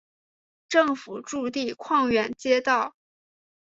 [0.67, 2.95] 政府驻地匡远街道。